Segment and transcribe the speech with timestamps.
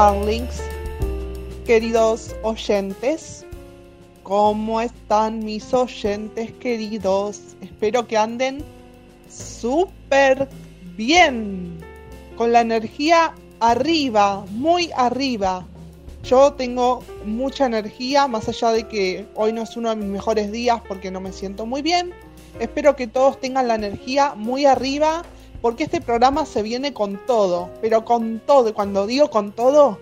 [0.00, 0.62] darlings,
[1.66, 3.44] queridos oyentes.
[4.22, 7.54] ¿Cómo están mis oyentes queridos?
[7.60, 8.64] Espero que anden
[9.28, 10.48] súper
[10.96, 11.76] bien,
[12.34, 15.66] con la energía arriba, muy arriba.
[16.22, 20.50] Yo tengo mucha energía, más allá de que hoy no es uno de mis mejores
[20.50, 22.14] días porque no me siento muy bien.
[22.58, 25.24] Espero que todos tengan la energía muy arriba
[25.60, 28.72] porque este programa se viene con todo, pero con todo.
[28.74, 29.98] Cuando digo con todo,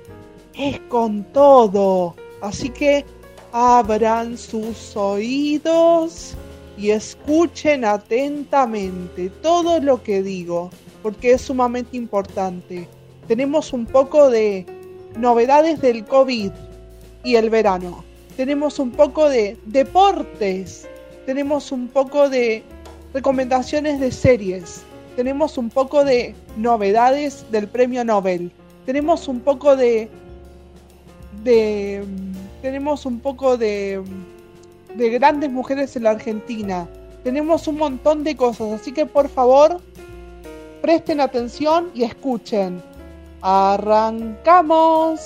[0.55, 2.15] es con todo.
[2.41, 3.05] Así que
[3.53, 6.35] abran sus oídos
[6.77, 10.71] y escuchen atentamente todo lo que digo,
[11.03, 12.89] porque es sumamente importante.
[13.27, 14.65] Tenemos un poco de
[15.17, 16.53] novedades del COVID
[17.25, 18.05] y el verano.
[18.37, 20.87] Tenemos un poco de deportes.
[21.27, 22.63] Tenemos un poco de
[23.13, 24.83] recomendaciones de series.
[25.19, 28.53] Tenemos un poco de novedades del premio Nobel.
[28.87, 30.09] Tenemos un poco de.
[31.43, 32.05] de.
[32.63, 34.01] tenemos un poco de.
[34.95, 36.87] de grandes mujeres en la Argentina.
[37.25, 38.81] Tenemos un montón de cosas.
[38.81, 39.81] Así que por favor,
[40.83, 42.81] presten atención y escuchen.
[43.43, 45.19] ¡Arrancamos!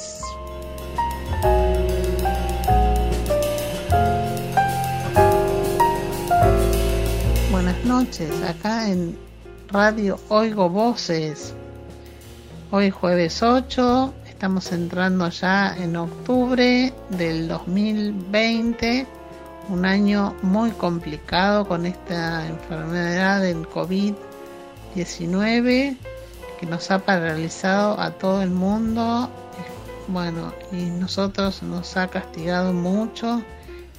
[7.50, 9.31] Buenas noches, acá en
[9.72, 11.54] Radio Oigo Voces.
[12.70, 19.06] Hoy jueves 8, estamos entrando ya en octubre del 2020,
[19.70, 25.96] un año muy complicado con esta enfermedad del COVID-19
[26.60, 29.30] que nos ha paralizado a todo el mundo.
[30.06, 33.42] Bueno, y nosotros nos ha castigado mucho,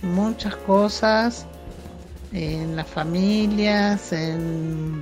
[0.04, 1.48] muchas cosas,
[2.32, 5.02] en las familias, en,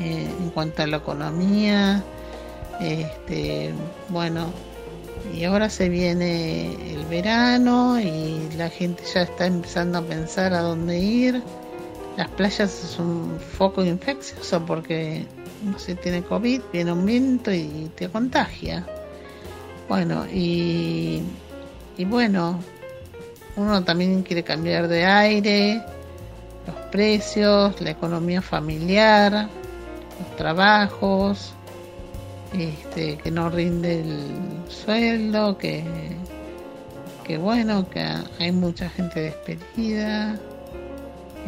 [0.00, 2.02] eh, en cuanto a la economía.
[2.80, 3.72] Este,
[4.08, 4.52] bueno,
[5.34, 10.60] y ahora se viene el verano y la gente ya está empezando a pensar a
[10.60, 11.42] dónde ir.
[12.16, 15.26] Las playas es un foco infeccioso porque
[15.64, 18.86] no se tiene COVID, viene un viento y te contagia.
[19.88, 21.22] Bueno, y,
[21.96, 22.58] y bueno,
[23.56, 25.82] uno también quiere cambiar de aire,
[26.66, 29.48] los precios, la economía familiar,
[30.18, 31.52] los trabajos,
[32.52, 34.30] este, que no rinde el
[34.68, 35.84] sueldo, que,
[37.24, 38.00] que bueno, que
[38.38, 40.38] hay mucha gente despedida,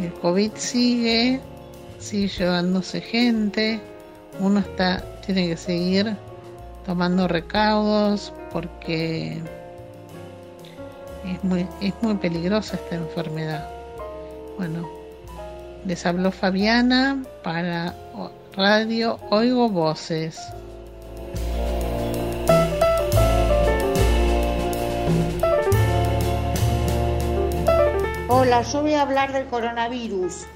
[0.00, 1.40] el COVID sigue,
[1.98, 3.80] sigue llevándose gente,
[4.40, 6.16] uno está, tiene que seguir
[6.84, 9.42] tomando recaudos porque
[11.26, 13.68] es muy, es muy peligrosa esta enfermedad.
[14.56, 14.88] Bueno,
[15.84, 17.94] les habló Fabiana para
[18.58, 20.36] Radio Oigo Voces.
[28.26, 30.46] Hola, yo voy a hablar del coronavirus.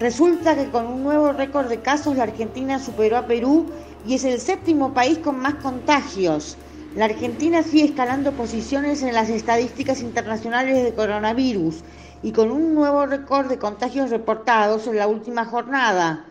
[0.00, 3.66] Resulta que con un nuevo récord de casos la Argentina superó a Perú
[4.04, 6.56] y es el séptimo país con más contagios.
[6.96, 11.84] La Argentina sigue escalando posiciones en las estadísticas internacionales de coronavirus
[12.24, 16.24] y con un nuevo récord de contagios reportados en la última jornada,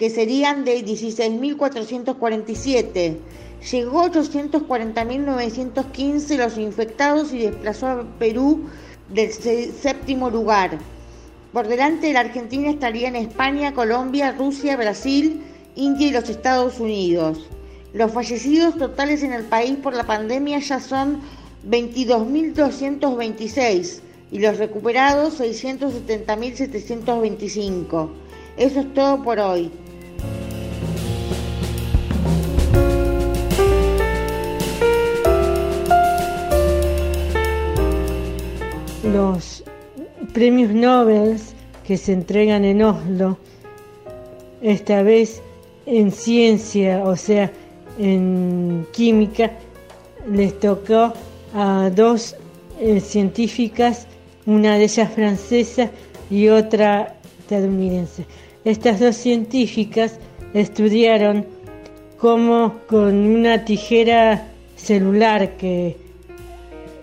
[0.00, 3.18] que serían de 16.447.
[3.70, 8.62] Llegó a 840.915 los infectados y desplazó a Perú
[9.10, 10.78] del séptimo lugar.
[11.52, 15.42] Por delante de la Argentina estarían España, Colombia, Rusia, Brasil,
[15.76, 17.46] India y los Estados Unidos.
[17.92, 21.20] Los fallecidos totales en el país por la pandemia ya son
[21.68, 24.00] 22.226
[24.32, 28.08] y los recuperados 670.725.
[28.56, 29.70] Eso es todo por hoy.
[39.12, 39.64] Los
[40.32, 41.36] premios Nobel
[41.84, 43.38] que se entregan en Oslo,
[44.62, 45.42] esta vez
[45.86, 47.50] en ciencia, o sea,
[47.98, 49.50] en química,
[50.30, 51.12] les tocó
[51.54, 52.36] a dos
[52.78, 54.06] eh, científicas,
[54.46, 55.90] una de ellas francesa
[56.30, 58.26] y otra estadounidense.
[58.64, 60.18] Estas dos científicas
[60.54, 61.46] estudiaron
[62.18, 64.46] cómo con una tijera
[64.76, 65.96] celular que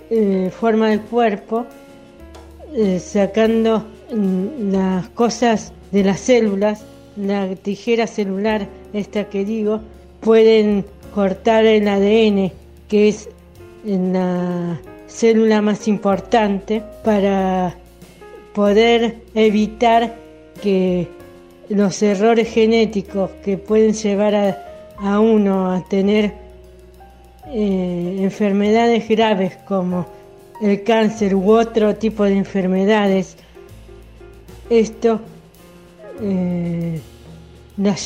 [0.10, 1.66] eh, forma el cuerpo,
[2.76, 6.84] eh, sacando mm, las cosas de las células,
[7.16, 9.82] la tijera celular, esta que digo,
[10.20, 12.52] pueden cortar el ADN,
[12.88, 13.30] que es
[13.86, 17.76] la célula más importante, para
[18.54, 20.16] poder evitar
[20.62, 21.08] que
[21.70, 24.58] los errores genéticos que pueden llevar a,
[24.98, 26.34] a uno a tener
[27.50, 30.06] eh, enfermedades graves como
[30.62, 33.38] el cáncer u otro tipo de enfermedades.
[34.70, 35.20] Esto
[36.22, 37.00] eh,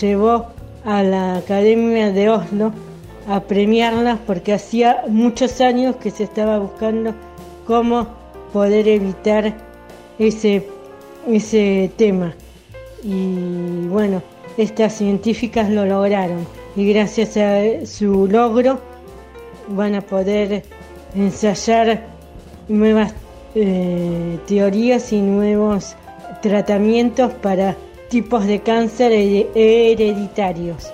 [0.01, 0.47] llevó
[0.85, 2.71] a la Academia de Oslo
[3.27, 7.13] a premiarlas porque hacía muchos años que se estaba buscando
[7.65, 8.07] cómo
[8.51, 9.55] poder evitar
[10.19, 10.67] ese,
[11.27, 12.33] ese tema.
[13.03, 14.21] Y bueno,
[14.57, 16.45] estas científicas lo lograron
[16.75, 18.79] y gracias a su logro
[19.69, 20.63] van a poder
[21.15, 22.10] ensayar
[22.71, 23.13] nuevas
[23.53, 25.95] eh, teorías y nuevos
[26.41, 27.75] tratamientos para
[28.09, 30.91] tipos de cáncer hereditarios.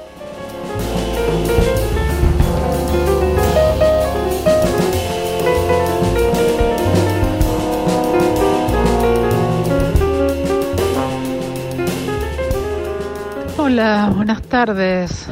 [13.57, 15.27] Hola, buenas tardes.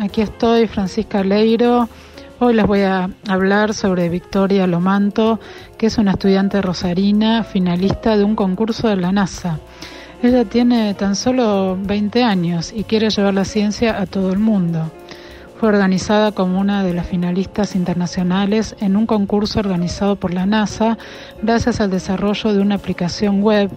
[0.00, 1.88] Aquí estoy, Francisca Leiro.
[2.42, 5.38] Hoy les voy a hablar sobre Victoria Lomanto,
[5.76, 9.58] que es una estudiante rosarina finalista de un concurso de la NASA.
[10.22, 14.90] Ella tiene tan solo 20 años y quiere llevar la ciencia a todo el mundo.
[15.58, 20.96] Fue organizada como una de las finalistas internacionales en un concurso organizado por la NASA
[21.42, 23.70] gracias al desarrollo de una aplicación web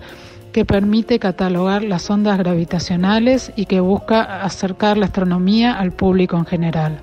[0.54, 6.46] que permite catalogar las ondas gravitacionales y que busca acercar la astronomía al público en
[6.46, 7.02] general.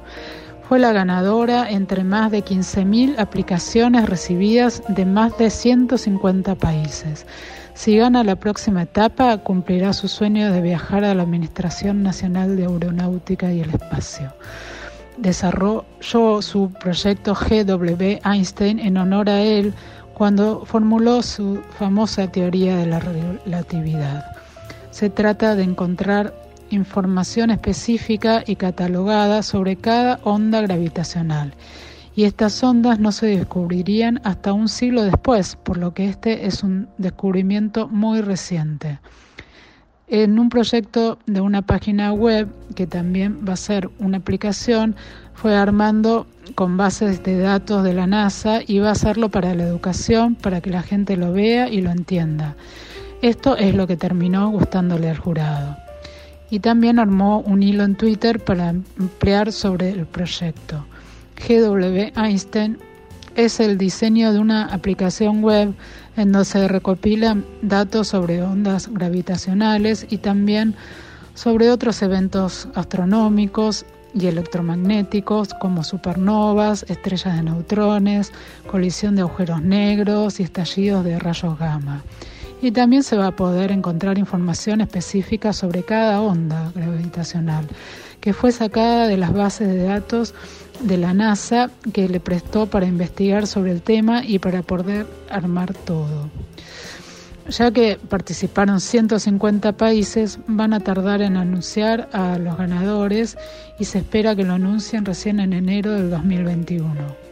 [0.71, 7.27] Fue la ganadora entre más de 15.000 aplicaciones recibidas de más de 150 países.
[7.75, 12.67] Si gana la próxima etapa, cumplirá su sueño de viajar a la Administración Nacional de
[12.67, 14.33] Aeronáutica y el Espacio.
[15.17, 19.75] Desarrolló su proyecto GW Einstein en honor a él
[20.15, 24.25] cuando formuló su famosa teoría de la relatividad.
[24.93, 26.33] Se trata de encontrar
[26.71, 31.55] información específica y catalogada sobre cada onda gravitacional,
[32.15, 36.63] y estas ondas no se descubrirían hasta un siglo después, por lo que este es
[36.63, 38.99] un descubrimiento muy reciente.
[40.09, 44.97] En un proyecto de una página web, que también va a ser una aplicación,
[45.35, 49.63] fue armando con bases de datos de la NASA y va a hacerlo para la
[49.63, 52.57] educación, para que la gente lo vea y lo entienda.
[53.23, 55.77] Esto es lo que terminó gustándole al jurado.
[56.51, 60.85] Y también armó un hilo en Twitter para ampliar sobre el proyecto.
[61.37, 62.79] GW Einstein
[63.37, 65.73] es el diseño de una aplicación web
[66.17, 70.75] en donde se recopilan datos sobre ondas gravitacionales y también
[71.35, 78.33] sobre otros eventos astronómicos y electromagnéticos como supernovas, estrellas de neutrones,
[78.67, 82.03] colisión de agujeros negros y estallidos de rayos gamma.
[82.63, 87.67] Y también se va a poder encontrar información específica sobre cada onda gravitacional,
[88.21, 90.35] que fue sacada de las bases de datos
[90.81, 95.75] de la NASA que le prestó para investigar sobre el tema y para poder armar
[95.75, 96.31] todo
[97.51, 103.37] ya que participaron 150 países, van a tardar en anunciar a los ganadores
[103.79, 107.30] y se espera que lo anuncien recién en enero del 2021.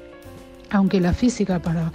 [0.71, 1.93] Aunque la física para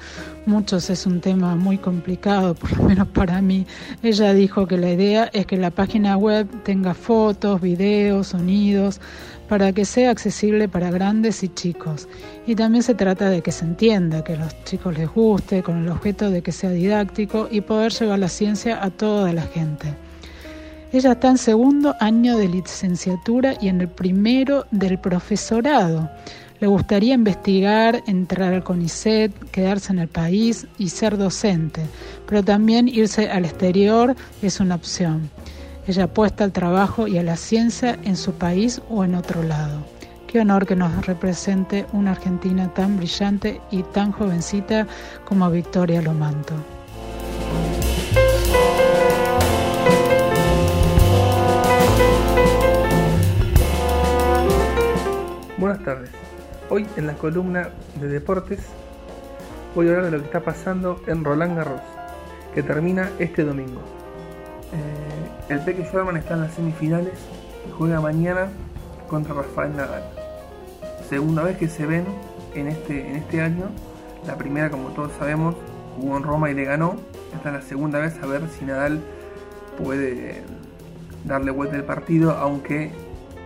[0.47, 3.67] muchos es un tema muy complicado, por lo menos para mí,
[4.01, 8.99] ella dijo que la idea es que la página web tenga fotos, videos, sonidos,
[9.47, 12.07] para que sea accesible para grandes y chicos.
[12.47, 15.83] Y también se trata de que se entienda, que a los chicos les guste, con
[15.83, 19.93] el objeto de que sea didáctico y poder llevar la ciencia a toda la gente.
[20.91, 26.09] Ella está en segundo año de licenciatura y en el primero del profesorado.
[26.59, 31.81] Le gustaría investigar, entrar al CONICET, quedarse en el país y ser docente,
[32.27, 35.29] pero también irse al exterior es una opción.
[35.87, 39.83] Ella apuesta al trabajo y a la ciencia en su país o en otro lado.
[40.27, 44.87] Qué honor que nos represente una Argentina tan brillante y tan jovencita
[45.25, 46.53] como Victoria Lomanto.
[55.57, 56.09] Buenas tardes.
[56.75, 57.69] Hoy en la columna
[58.01, 58.59] de deportes
[59.75, 61.81] voy a hablar de lo que está pasando en Roland Garros,
[62.55, 63.79] que termina este domingo.
[64.71, 67.13] Eh, el Peque Schwarman está en las semifinales
[67.69, 68.47] y juega mañana
[69.07, 70.01] contra Rafael Nadal.
[71.07, 72.05] Segunda vez que se ven
[72.55, 73.65] en este, en este año.
[74.25, 75.53] La primera, como todos sabemos,
[75.95, 76.95] jugó en Roma y le ganó.
[77.35, 78.99] Esta es la segunda vez a ver si Nadal
[79.77, 80.41] puede
[81.23, 82.91] darle vuelta al partido, aunque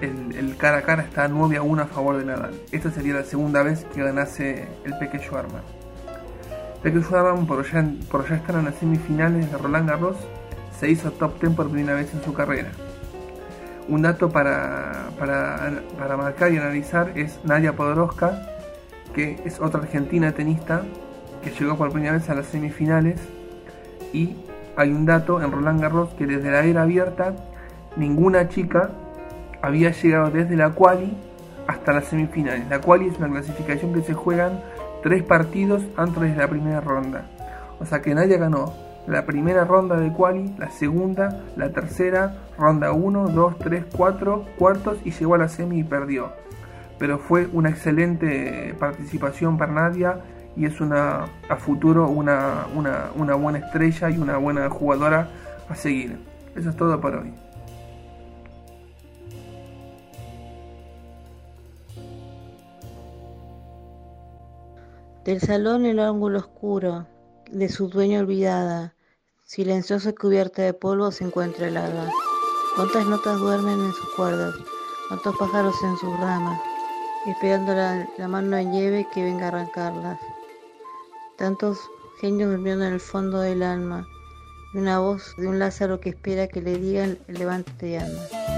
[0.02, 2.54] el, cara a cara está 9 a 1 a favor de Nadal.
[2.72, 5.64] Esta sería la segunda vez que ganase el Peque Schwarman.
[6.84, 10.18] Peque Schwarman, por ya, por ya estar en las semifinales de Roland Garros,
[10.80, 12.70] se hizo top 10 por primera vez en su carrera.
[13.90, 18.42] Un dato para, para, marcar y analizar es Nadia Podoroska,
[19.14, 20.84] que es otra argentina tenista
[21.42, 23.20] que llegó por primera vez a las semifinales
[24.14, 24.36] y
[24.76, 27.34] hay un dato en Roland Garros que desde la era abierta
[27.96, 28.92] ninguna chica
[29.62, 31.16] había llegado desde la quali
[31.68, 32.68] hasta las semifinales.
[32.70, 34.62] La quali es una clasificación que se juegan
[35.04, 37.26] tres partidos antes de la primera ronda.
[37.80, 38.74] O sea que nadie ganó
[39.08, 45.00] la primera ronda de quali, la segunda, la tercera, ronda 1, 2, 3, 4, cuartos
[45.06, 46.34] y llegó a la semi y perdió.
[47.00, 50.20] Pero fue una excelente participación para Nadia
[50.56, 55.30] y es una a futuro una, una, una buena estrella y una buena jugadora
[55.70, 56.18] a seguir.
[56.56, 57.47] Eso es todo por hoy.
[65.28, 67.06] Del salón el ángulo oscuro,
[67.52, 68.96] de su dueña olvidada,
[69.44, 72.10] silenciosa y cubierta de polvo se encuentra helada.
[72.78, 74.56] Cuántas notas duermen en sus cuerdas,
[75.10, 76.62] cuántos pájaros en sus ramas,
[77.26, 80.18] esperando la, la mano de nieve que venga a arrancarlas.
[81.38, 81.78] Tantos
[82.22, 84.08] genios durmiendo en el fondo del alma,
[84.74, 88.57] y una voz de un Lázaro que espera que le digan levántate y anda.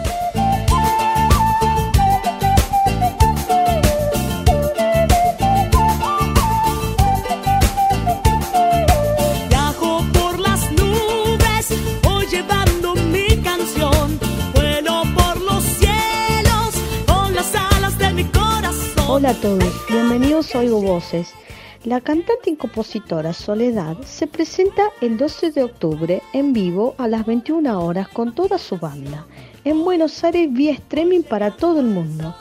[19.30, 21.36] Hola a todos, bienvenidos a Oigo Voces.
[21.84, 27.28] La cantante y compositora Soledad se presenta el 12 de octubre en vivo a las
[27.28, 29.28] 21 horas con toda su banda
[29.66, 32.36] en Buenos Aires vía streaming para todo el mundo.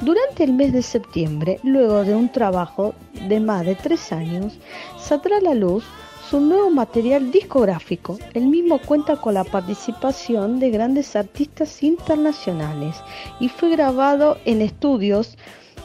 [0.00, 2.94] Durante el mes de septiembre, luego de un trabajo
[3.26, 4.52] de más de tres años,
[5.00, 5.82] saldrá a la luz
[6.28, 8.18] su nuevo material discográfico.
[8.34, 12.96] El mismo cuenta con la participación de grandes artistas internacionales
[13.40, 15.38] y fue grabado en estudios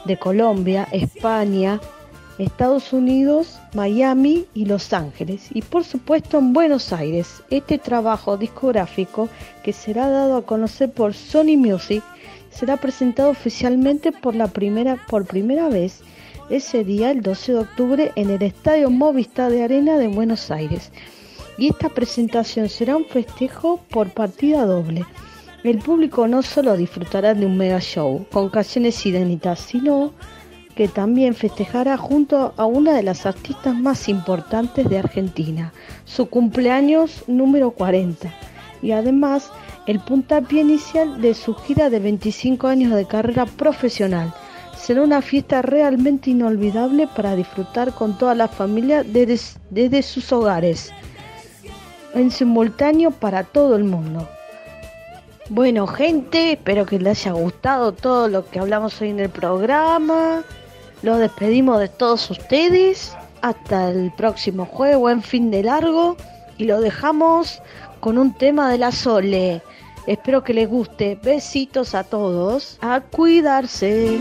[0.04, 1.80] de Colombia, España,
[2.38, 7.42] Estados Unidos, Miami y Los Ángeles y por supuesto en Buenos Aires.
[7.50, 9.28] Este trabajo discográfico
[9.62, 12.02] que será dado a conocer por Sony Music
[12.50, 16.00] será presentado oficialmente por la primera por primera vez
[16.48, 20.90] ese día el 12 de octubre en el Estadio Movistar de Arena de Buenos Aires.
[21.58, 25.04] Y esta presentación será un festejo por partida doble.
[25.62, 30.14] El público no solo disfrutará de un mega show con canciones idénticas, sino
[30.74, 35.74] que también festejará junto a una de las artistas más importantes de Argentina,
[36.06, 38.32] su cumpleaños número 40,
[38.80, 39.50] y además
[39.86, 44.32] el puntapié inicial de su gira de 25 años de carrera profesional.
[44.78, 49.38] Será una fiesta realmente inolvidable para disfrutar con toda la familia desde,
[49.68, 50.90] desde sus hogares,
[52.14, 54.26] en simultáneo para todo el mundo.
[55.50, 60.44] Bueno, gente, espero que les haya gustado todo lo que hablamos hoy en el programa.
[61.02, 63.16] Los despedimos de todos ustedes.
[63.42, 66.16] Hasta el próximo jueves, buen fin de largo.
[66.56, 67.60] Y lo dejamos
[67.98, 69.60] con un tema de la Sole.
[70.06, 71.18] Espero que les guste.
[71.20, 72.78] Besitos a todos.
[72.80, 74.20] A cuidarse.